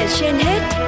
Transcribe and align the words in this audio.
là 0.00 0.06
trên 0.20 0.38
hết. 0.38 0.79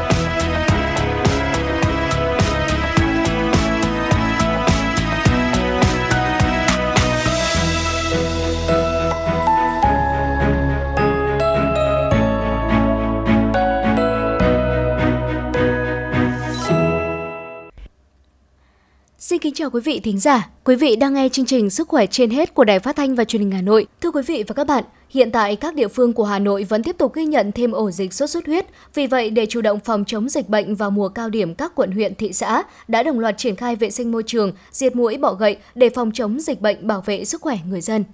Xin 19.33 19.41
kính 19.41 19.55
chào 19.55 19.71
quý 19.71 19.81
vị 19.81 20.01
thính 20.01 20.21
giả. 20.21 20.49
Quý 20.65 20.77
vị 20.77 20.97
đang 20.97 21.15
nghe 21.15 21.29
chương 21.29 21.47
trình 21.47 21.71
Sức 21.71 21.89
khỏe 21.89 22.07
trên 22.07 22.31
hết 22.31 22.55
của 22.55 22.65
Đài 22.65 22.79
Phát 22.79 22.97
thanh 22.97 23.15
và 23.15 23.25
Truyền 23.25 23.43
hình 23.43 23.51
Hà 23.51 23.63
Nội. 23.63 23.87
Thưa 24.01 24.11
quý 24.11 24.23
vị 24.27 24.45
và 24.47 24.55
các 24.55 24.67
bạn, 24.67 24.85
hiện 25.11 25.31
tại 25.31 25.57
các 25.57 25.75
địa 25.75 25.89
phương 25.89 26.13
của 26.13 26.25
Hà 26.25 26.39
Nội 26.39 26.65
vẫn 26.65 26.83
tiếp 26.83 26.99
tục 26.99 27.15
ghi 27.15 27.25
nhận 27.25 27.53
thêm 27.53 27.73
ổ 27.73 27.91
dịch 27.91 28.15
sốt 28.15 28.31
xuất 28.31 28.47
huyết. 28.47 28.67
Vì 28.95 29.07
vậy, 29.07 29.31
để 29.31 29.47
chủ 29.47 29.61
động 29.61 29.81
phòng 29.81 30.05
chống 30.07 30.29
dịch 30.29 30.49
bệnh 30.49 30.75
vào 30.75 30.91
mùa 30.91 31.09
cao 31.09 31.31
điểm, 31.31 31.55
các 31.55 31.73
quận 31.75 31.93
huyện 31.93 32.15
thị 32.15 32.33
xã 32.33 32.63
đã 32.89 33.03
đồng 33.03 33.21
loạt 33.21 33.39
triển 33.39 33.57
khai 33.57 33.77
vệ 33.77 33.91
sinh 33.91 34.13
môi 34.13 34.23
trường, 34.27 34.53
diệt 34.71 34.97
mũi 34.97 35.19
bọ 35.19 35.33
gậy 35.33 35.57
để 35.75 35.91
phòng 35.91 36.11
chống 36.15 36.41
dịch 36.41 36.61
bệnh 36.61 36.87
bảo 36.87 37.03
vệ 37.07 37.25
sức 37.25 37.41
khỏe 37.41 37.59
người 37.69 37.81
dân. 37.81 38.05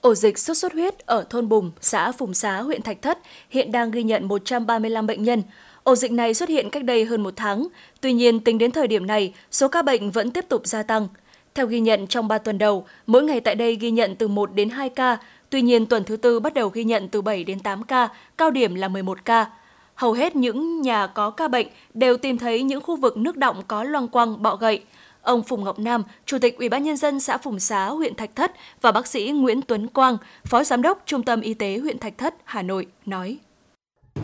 Ổ 0.00 0.14
dịch 0.14 0.38
sốt 0.38 0.56
xuất 0.56 0.72
huyết 0.72 0.98
ở 0.98 1.24
thôn 1.30 1.48
Bùng, 1.48 1.70
xã 1.80 2.12
Phùng 2.12 2.34
Xá, 2.34 2.60
huyện 2.60 2.82
Thạch 2.82 3.02
Thất 3.02 3.18
hiện 3.50 3.72
đang 3.72 3.90
ghi 3.90 4.02
nhận 4.02 4.28
135 4.28 5.06
bệnh 5.06 5.22
nhân. 5.22 5.42
Ổ 5.90 5.96
dịch 5.96 6.12
này 6.12 6.34
xuất 6.34 6.48
hiện 6.48 6.70
cách 6.70 6.84
đây 6.84 7.04
hơn 7.04 7.22
một 7.22 7.34
tháng, 7.36 7.66
tuy 8.00 8.12
nhiên 8.12 8.40
tính 8.40 8.58
đến 8.58 8.70
thời 8.70 8.86
điểm 8.86 9.06
này, 9.06 9.34
số 9.50 9.68
ca 9.68 9.82
bệnh 9.82 10.10
vẫn 10.10 10.30
tiếp 10.30 10.44
tục 10.48 10.66
gia 10.66 10.82
tăng. 10.82 11.08
Theo 11.54 11.66
ghi 11.66 11.80
nhận 11.80 12.06
trong 12.06 12.28
3 12.28 12.38
tuần 12.38 12.58
đầu, 12.58 12.86
mỗi 13.06 13.22
ngày 13.22 13.40
tại 13.40 13.54
đây 13.54 13.76
ghi 13.76 13.90
nhận 13.90 14.16
từ 14.16 14.28
1 14.28 14.54
đến 14.54 14.70
2 14.70 14.88
ca, 14.88 15.18
tuy 15.50 15.62
nhiên 15.62 15.86
tuần 15.86 16.04
thứ 16.04 16.16
tư 16.16 16.40
bắt 16.40 16.54
đầu 16.54 16.68
ghi 16.68 16.84
nhận 16.84 17.08
từ 17.08 17.22
7 17.22 17.44
đến 17.44 17.60
8 17.60 17.82
ca, 17.82 18.08
cao 18.38 18.50
điểm 18.50 18.74
là 18.74 18.88
11 18.88 19.24
ca. 19.24 19.46
Hầu 19.94 20.12
hết 20.12 20.36
những 20.36 20.82
nhà 20.82 21.06
có 21.06 21.30
ca 21.30 21.48
bệnh 21.48 21.66
đều 21.94 22.16
tìm 22.16 22.38
thấy 22.38 22.62
những 22.62 22.80
khu 22.80 22.96
vực 22.96 23.16
nước 23.16 23.36
động 23.36 23.62
có 23.68 23.84
loang 23.84 24.08
quăng, 24.08 24.42
bọ 24.42 24.56
gậy. 24.56 24.82
Ông 25.22 25.42
Phùng 25.42 25.64
Ngọc 25.64 25.78
Nam, 25.78 26.02
Chủ 26.26 26.38
tịch 26.38 26.58
Ủy 26.58 26.68
ban 26.68 26.82
nhân 26.82 26.96
dân 26.96 27.20
xã 27.20 27.38
Phùng 27.38 27.60
Xá, 27.60 27.86
huyện 27.86 28.14
Thạch 28.14 28.36
Thất 28.36 28.52
và 28.80 28.92
bác 28.92 29.06
sĩ 29.06 29.30
Nguyễn 29.30 29.62
Tuấn 29.62 29.86
Quang, 29.86 30.16
Phó 30.44 30.64
Giám 30.64 30.82
đốc 30.82 31.02
Trung 31.06 31.22
tâm 31.22 31.40
Y 31.40 31.54
tế 31.54 31.78
huyện 31.78 31.98
Thạch 31.98 32.18
Thất, 32.18 32.34
Hà 32.44 32.62
Nội 32.62 32.86
nói. 33.06 33.38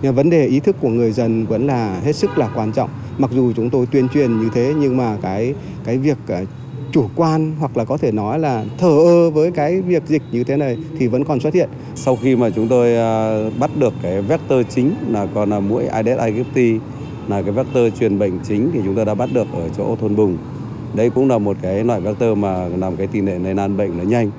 Nhưng 0.02 0.14
vấn 0.14 0.30
đề 0.30 0.46
ý 0.46 0.60
thức 0.60 0.76
của 0.80 0.88
người 0.88 1.12
dân 1.12 1.46
vẫn 1.46 1.66
là 1.66 2.00
hết 2.04 2.12
sức 2.12 2.38
là 2.38 2.50
quan 2.54 2.72
trọng. 2.72 2.90
Mặc 3.18 3.30
dù 3.34 3.52
chúng 3.52 3.70
tôi 3.70 3.86
tuyên 3.86 4.08
truyền 4.08 4.40
như 4.40 4.48
thế, 4.54 4.74
nhưng 4.80 4.96
mà 4.96 5.16
cái 5.22 5.54
cái 5.84 5.98
việc 5.98 6.18
ờ, 6.28 6.44
chủ 6.92 7.04
quan 7.16 7.54
hoặc 7.58 7.76
là 7.76 7.84
có 7.84 7.96
thể 7.96 8.12
nói 8.12 8.38
là 8.38 8.64
thờ 8.78 8.98
ơ 9.04 9.30
với 9.30 9.50
cái 9.50 9.80
việc 9.80 10.02
dịch 10.06 10.22
như 10.32 10.44
thế 10.44 10.56
này 10.56 10.76
thì 10.98 11.06
vẫn 11.06 11.24
còn 11.24 11.40
xuất 11.40 11.54
hiện. 11.54 11.68
Sau 11.94 12.16
khi 12.22 12.36
mà 12.36 12.50
chúng 12.50 12.68
tôi 12.68 12.96
ờ, 12.96 13.50
bắt 13.58 13.70
được 13.78 13.94
cái 14.02 14.22
vector 14.22 14.66
chính 14.74 14.94
là 15.08 15.26
còn 15.34 15.50
là 15.50 15.60
mũi 15.60 15.86
Aedes 15.86 16.18
aegypti 16.18 16.78
là 17.28 17.42
cái 17.42 17.52
vector 17.52 17.92
truyền 18.00 18.18
bệnh 18.18 18.38
chính 18.48 18.70
thì 18.72 18.80
chúng 18.84 18.94
ta 18.94 19.04
đã 19.04 19.14
bắt 19.14 19.28
được 19.32 19.46
ở 19.52 19.68
chỗ 19.76 19.96
thôn 20.00 20.16
Bùng. 20.16 20.36
Đây 20.94 21.10
cũng 21.10 21.28
là 21.28 21.38
một 21.38 21.56
cái 21.62 21.84
loại 21.84 22.00
vector 22.00 22.38
mà 22.38 22.68
làm 22.68 22.96
cái 22.96 23.06
tỷ 23.06 23.20
lệ 23.20 23.38
lây 23.38 23.54
lan 23.54 23.76
bệnh 23.76 23.98
nó 23.98 24.04
nhanh. 24.04 24.30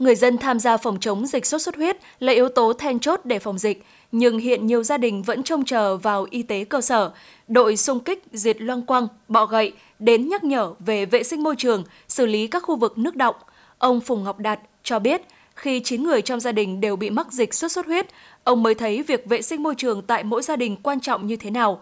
Người 0.00 0.14
dân 0.14 0.38
tham 0.38 0.60
gia 0.60 0.76
phòng 0.76 1.00
chống 1.00 1.26
dịch 1.26 1.46
sốt 1.46 1.62
xuất 1.62 1.76
huyết 1.76 1.96
là 2.20 2.32
yếu 2.32 2.48
tố 2.48 2.72
then 2.72 2.98
chốt 2.98 3.20
để 3.24 3.38
phòng 3.38 3.58
dịch, 3.58 3.84
nhưng 4.12 4.38
hiện 4.38 4.66
nhiều 4.66 4.82
gia 4.82 4.98
đình 4.98 5.22
vẫn 5.22 5.42
trông 5.42 5.64
chờ 5.64 5.96
vào 5.96 6.26
y 6.30 6.42
tế 6.42 6.64
cơ 6.64 6.80
sở, 6.80 7.10
đội 7.48 7.76
xung 7.76 8.00
kích 8.00 8.24
diệt 8.32 8.60
loang 8.60 8.82
quăng, 8.82 9.08
bọ 9.28 9.46
gậy 9.46 9.72
đến 9.98 10.28
nhắc 10.28 10.44
nhở 10.44 10.72
về 10.78 11.06
vệ 11.06 11.22
sinh 11.22 11.42
môi 11.42 11.54
trường, 11.58 11.84
xử 12.08 12.26
lý 12.26 12.46
các 12.46 12.62
khu 12.62 12.76
vực 12.76 12.98
nước 12.98 13.16
động. 13.16 13.34
Ông 13.78 14.00
Phùng 14.00 14.24
Ngọc 14.24 14.38
Đạt 14.38 14.60
cho 14.82 14.98
biết, 14.98 15.22
khi 15.54 15.80
9 15.84 16.02
người 16.02 16.22
trong 16.22 16.40
gia 16.40 16.52
đình 16.52 16.80
đều 16.80 16.96
bị 16.96 17.10
mắc 17.10 17.32
dịch 17.32 17.54
sốt 17.54 17.72
xuất 17.72 17.86
huyết, 17.86 18.06
ông 18.44 18.62
mới 18.62 18.74
thấy 18.74 19.02
việc 19.02 19.26
vệ 19.26 19.42
sinh 19.42 19.62
môi 19.62 19.74
trường 19.74 20.02
tại 20.02 20.24
mỗi 20.24 20.42
gia 20.42 20.56
đình 20.56 20.76
quan 20.82 21.00
trọng 21.00 21.26
như 21.26 21.36
thế 21.36 21.50
nào. 21.50 21.80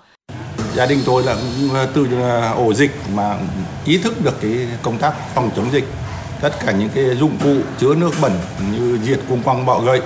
Gia 0.76 0.86
đình 0.86 0.98
tôi 1.06 1.22
là 1.22 1.36
ờ, 1.74 1.88
từ 1.94 2.06
ờ, 2.20 2.52
ổ 2.52 2.74
dịch 2.74 2.90
mà 3.14 3.38
ý 3.86 3.98
thức 3.98 4.14
được 4.24 4.34
cái 4.40 4.68
công 4.82 4.98
tác 4.98 5.14
phòng 5.34 5.50
chống 5.56 5.66
dịch 5.72 5.84
tất 6.42 6.50
cả 6.66 6.72
những 6.72 6.88
cái 6.94 7.16
dụng 7.16 7.36
cụ 7.44 7.56
chứa 7.78 7.94
nước 7.94 8.10
bẩn 8.22 8.32
như 8.72 8.98
diệt 9.02 9.20
cung 9.28 9.42
quăng 9.42 9.66
bọ 9.66 9.80
gậy. 9.80 10.00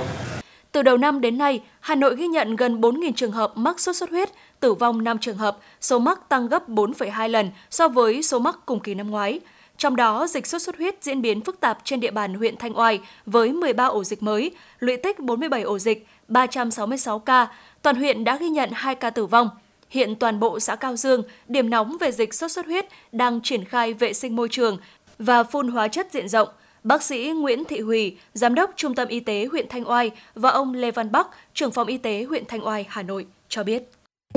Từ 0.72 0.82
đầu 0.82 0.96
năm 0.96 1.20
đến 1.20 1.38
nay, 1.38 1.60
Hà 1.80 1.94
Nội 1.94 2.16
ghi 2.16 2.26
nhận 2.26 2.56
gần 2.56 2.80
4.000 2.80 3.12
trường 3.12 3.32
hợp 3.32 3.52
mắc 3.56 3.80
sốt 3.80 3.96
xuất 3.96 4.10
huyết, 4.10 4.28
tử 4.60 4.74
vong 4.74 5.04
5 5.04 5.18
trường 5.18 5.36
hợp, 5.36 5.58
số 5.80 5.98
mắc 5.98 6.28
tăng 6.28 6.48
gấp 6.48 6.68
4,2 6.68 7.28
lần 7.28 7.50
so 7.70 7.88
với 7.88 8.22
số 8.22 8.38
mắc 8.38 8.58
cùng 8.66 8.80
kỳ 8.80 8.94
năm 8.94 9.10
ngoái. 9.10 9.40
Trong 9.76 9.96
đó, 9.96 10.26
dịch 10.26 10.46
sốt 10.46 10.62
xuất 10.62 10.76
huyết 10.76 10.94
diễn 11.00 11.22
biến 11.22 11.40
phức 11.40 11.60
tạp 11.60 11.78
trên 11.84 12.00
địa 12.00 12.10
bàn 12.10 12.34
huyện 12.34 12.56
Thanh 12.56 12.78
Oai 12.78 13.00
với 13.26 13.52
13 13.52 13.84
ổ 13.84 14.04
dịch 14.04 14.22
mới, 14.22 14.50
lũy 14.78 14.96
tích 14.96 15.18
47 15.18 15.62
ổ 15.62 15.78
dịch, 15.78 16.06
366 16.28 17.18
ca. 17.18 17.46
Toàn 17.82 17.96
huyện 17.96 18.24
đã 18.24 18.36
ghi 18.36 18.48
nhận 18.48 18.70
2 18.72 18.94
ca 18.94 19.10
tử 19.10 19.26
vong. 19.26 19.48
Hiện 19.88 20.14
toàn 20.14 20.40
bộ 20.40 20.60
xã 20.60 20.76
Cao 20.76 20.96
Dương, 20.96 21.22
điểm 21.48 21.70
nóng 21.70 21.96
về 22.00 22.12
dịch 22.12 22.34
sốt 22.34 22.50
xuất 22.50 22.66
huyết, 22.66 22.86
đang 23.12 23.40
triển 23.42 23.64
khai 23.64 23.94
vệ 23.94 24.12
sinh 24.12 24.36
môi 24.36 24.48
trường 24.48 24.78
và 25.18 25.44
phun 25.44 25.68
hóa 25.68 25.88
chất 25.88 26.08
diện 26.12 26.28
rộng. 26.28 26.48
Bác 26.84 27.02
sĩ 27.02 27.32
Nguyễn 27.36 27.64
Thị 27.64 27.80
Hùy, 27.80 28.16
Giám 28.34 28.54
đốc 28.54 28.70
Trung 28.76 28.94
tâm 28.94 29.08
Y 29.08 29.20
tế 29.20 29.46
huyện 29.50 29.66
Thanh 29.68 29.90
Oai 29.90 30.10
và 30.34 30.50
ông 30.50 30.74
Lê 30.74 30.90
Văn 30.90 31.12
Bắc, 31.12 31.26
trưởng 31.54 31.70
phòng 31.70 31.86
y 31.86 31.96
tế 31.96 32.24
huyện 32.28 32.44
Thanh 32.48 32.66
Oai, 32.66 32.86
Hà 32.88 33.02
Nội 33.02 33.26
cho 33.48 33.64
biết. 33.64 33.82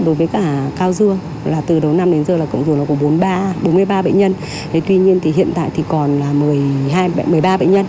Đối 0.05 0.15
với 0.15 0.27
cả 0.27 0.69
Cao 0.77 0.93
Dương 0.93 1.19
là 1.45 1.61
từ 1.67 1.79
đầu 1.79 1.93
năm 1.93 2.11
đến 2.11 2.25
giờ 2.25 2.37
là 2.37 2.45
cộng 2.45 2.65
dồn 2.65 2.79
là 2.79 2.85
có 2.89 2.95
43 3.01 3.53
43 3.63 4.01
bệnh 4.01 4.17
nhân. 4.17 4.33
Thế 4.71 4.81
tuy 4.87 4.97
nhiên 4.97 5.19
thì 5.23 5.31
hiện 5.31 5.51
tại 5.55 5.69
thì 5.75 5.83
còn 5.87 6.19
là 6.19 6.33
12 6.33 7.09
13 7.25 7.57
bệnh 7.57 7.71
nhân 7.71 7.85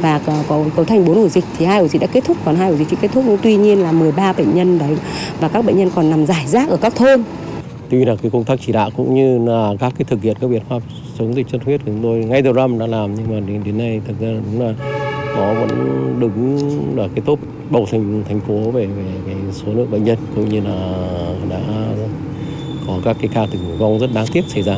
và 0.00 0.20
có, 0.26 0.32
có 0.48 0.64
cấu 0.76 0.84
thành 0.84 1.04
4 1.04 1.16
ổ 1.16 1.28
dịch 1.28 1.44
thì 1.58 1.64
hai 1.64 1.80
ổ 1.80 1.88
dịch 1.88 2.00
đã 2.00 2.06
kết 2.06 2.24
thúc 2.24 2.36
còn 2.44 2.56
hai 2.56 2.70
ổ 2.70 2.76
dịch 2.76 2.88
chưa 2.90 2.96
kết 3.00 3.08
thúc 3.12 3.24
nhưng 3.26 3.38
tuy 3.42 3.56
nhiên 3.56 3.82
là 3.82 3.92
13 3.92 4.32
bệnh 4.32 4.54
nhân 4.54 4.78
đấy 4.78 4.96
và 5.40 5.48
các 5.48 5.64
bệnh 5.64 5.78
nhân 5.78 5.90
còn 5.94 6.10
nằm 6.10 6.26
giải 6.26 6.46
rác 6.46 6.68
ở 6.68 6.76
các 6.76 6.94
thôn 6.94 7.22
tuy 7.94 8.04
là 8.04 8.16
cái 8.22 8.30
công 8.30 8.44
tác 8.44 8.58
chỉ 8.66 8.72
đạo 8.72 8.90
cũng 8.96 9.14
như 9.14 9.38
là 9.38 9.72
các 9.80 9.92
cái 9.98 10.04
thực 10.04 10.22
hiện 10.22 10.36
các 10.40 10.48
biện 10.48 10.62
pháp 10.68 10.82
chống 11.18 11.34
dịch 11.34 11.48
xuất 11.48 11.64
huyết 11.64 11.80
của 11.80 11.86
chúng 11.86 12.02
tôi 12.02 12.18
ngay 12.18 12.42
từ 12.42 12.52
năm 12.52 12.78
đã 12.78 12.86
làm 12.86 13.14
nhưng 13.14 13.34
mà 13.34 13.46
đến 13.46 13.64
đến 13.64 13.78
nay 13.78 14.00
thực 14.06 14.20
ra 14.20 14.28
đúng 14.28 14.60
là 14.60 14.74
nó 15.36 15.54
vẫn 15.54 15.70
đứng 16.20 16.58
ở 16.96 17.08
cái 17.14 17.24
top 17.26 17.38
đầu 17.70 17.86
thành 17.90 18.22
thành 18.28 18.40
phố 18.40 18.70
về 18.70 18.86
về 18.86 19.04
cái 19.26 19.36
số 19.52 19.72
lượng 19.72 19.90
bệnh 19.90 20.04
nhân 20.04 20.18
cũng 20.34 20.48
như 20.48 20.60
là 20.60 20.96
đã 21.50 21.60
có 22.86 22.98
các 23.04 23.16
cái 23.20 23.30
ca 23.34 23.46
tử 23.52 23.58
vong 23.78 23.98
rất 23.98 24.10
đáng 24.14 24.26
tiếc 24.32 24.44
xảy 24.48 24.62
ra. 24.62 24.76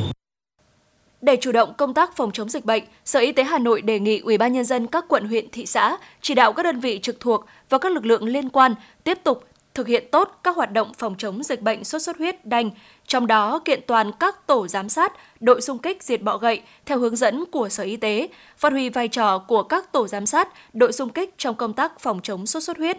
Để 1.23 1.37
chủ 1.41 1.53
động 1.53 1.73
công 1.77 1.95
tác 1.95 2.17
phòng 2.17 2.31
chống 2.33 2.49
dịch 2.49 2.65
bệnh, 2.65 2.83
Sở 3.05 3.21
Y 3.21 3.33
tế 3.33 3.45
Hà 3.45 3.59
Nội 3.59 3.83
đề 3.83 4.01
nghị 4.01 4.19
Ủy 4.19 4.39
ban 4.39 4.53
nhân 4.53 4.65
dân 4.65 4.87
các 4.87 5.05
quận 5.09 5.29
huyện 5.29 5.47
thị 5.53 5.67
xã 5.67 5.97
chỉ 6.21 6.35
đạo 6.35 6.53
các 6.53 6.63
đơn 6.63 6.81
vị 6.81 6.99
trực 7.03 7.21
thuộc 7.21 7.47
và 7.69 7.79
các 7.79 7.93
lực 7.93 8.07
lượng 8.07 8.25
liên 8.25 8.49
quan 8.49 8.75
tiếp 9.05 9.19
tục 9.25 9.45
thực 9.77 9.87
hiện 9.87 10.05
tốt 10.13 10.41
các 10.43 10.57
hoạt 10.57 10.73
động 10.73 10.93
phòng 10.99 11.15
chống 11.19 11.43
dịch 11.43 11.63
bệnh 11.63 11.85
sốt 11.85 12.03
xuất 12.03 12.19
huyết 12.19 12.47
đanh, 12.47 12.71
trong 13.07 13.27
đó 13.27 13.59
kiện 13.65 13.81
toàn 13.87 14.13
các 14.21 14.47
tổ 14.47 14.69
giám 14.69 14.89
sát, 14.89 15.13
đội 15.41 15.61
xung 15.61 15.79
kích 15.79 16.03
diệt 16.03 16.23
bọ 16.23 16.39
gậy 16.39 16.63
theo 16.87 16.99
hướng 16.99 17.17
dẫn 17.17 17.45
của 17.53 17.69
Sở 17.69 17.85
Y 17.85 17.97
tế, 17.97 18.29
phát 18.57 18.73
huy 18.73 18.89
vai 18.89 19.09
trò 19.09 19.39
của 19.39 19.63
các 19.63 19.93
tổ 19.93 20.09
giám 20.09 20.27
sát, 20.27 20.49
đội 20.73 20.93
xung 20.93 21.09
kích 21.09 21.35
trong 21.39 21.55
công 21.55 21.73
tác 21.73 22.01
phòng 22.01 22.21
chống 22.23 22.47
sốt 22.47 22.63
xuất 22.63 22.77
huyết. 22.77 22.99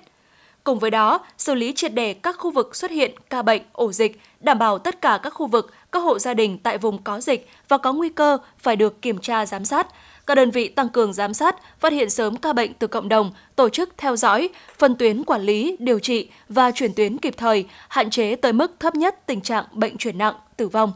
Cùng 0.63 0.79
với 0.79 0.91
đó, 0.91 1.25
xử 1.37 1.55
lý 1.55 1.73
triệt 1.75 1.93
đề 1.93 2.13
các 2.13 2.35
khu 2.39 2.51
vực 2.51 2.75
xuất 2.75 2.91
hiện 2.91 3.11
ca 3.29 3.41
bệnh, 3.41 3.61
ổ 3.71 3.91
dịch, 3.91 4.21
đảm 4.39 4.59
bảo 4.59 4.79
tất 4.79 5.01
cả 5.01 5.19
các 5.23 5.29
khu 5.29 5.47
vực, 5.47 5.73
các 5.91 5.99
hộ 5.99 6.19
gia 6.19 6.33
đình 6.33 6.57
tại 6.57 6.77
vùng 6.77 7.03
có 7.03 7.19
dịch 7.19 7.49
và 7.67 7.77
có 7.77 7.93
nguy 7.93 8.09
cơ 8.09 8.37
phải 8.59 8.75
được 8.75 9.01
kiểm 9.01 9.17
tra 9.17 9.45
giám 9.45 9.65
sát, 9.65 9.87
các 10.27 10.35
đơn 10.35 10.51
vị 10.51 10.67
tăng 10.67 10.89
cường 10.89 11.13
giám 11.13 11.33
sát, 11.33 11.55
phát 11.79 11.93
hiện 11.93 12.09
sớm 12.09 12.35
ca 12.35 12.53
bệnh 12.53 12.73
từ 12.73 12.87
cộng 12.87 13.09
đồng, 13.09 13.31
tổ 13.55 13.69
chức 13.69 13.89
theo 13.97 14.15
dõi, 14.15 14.49
phân 14.77 14.95
tuyến 14.95 15.23
quản 15.23 15.41
lý, 15.41 15.75
điều 15.79 15.99
trị 15.99 16.29
và 16.49 16.71
chuyển 16.71 16.93
tuyến 16.93 17.17
kịp 17.17 17.33
thời, 17.37 17.65
hạn 17.87 18.09
chế 18.09 18.35
tới 18.35 18.53
mức 18.53 18.71
thấp 18.79 18.95
nhất 18.95 19.25
tình 19.25 19.41
trạng 19.41 19.65
bệnh 19.73 19.97
chuyển 19.97 20.17
nặng, 20.17 20.35
tử 20.57 20.67
vong. 20.67 20.93